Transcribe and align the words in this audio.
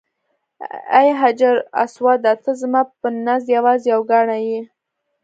ای 0.97 1.07
حجر 1.21 1.55
اسوده 1.83 2.33
ته 2.43 2.51
زما 2.61 2.81
په 2.99 3.07
نزد 3.25 3.47
یوازې 3.57 3.87
یو 3.93 4.01
کاڼی 4.09 4.41
یې. 4.51 4.61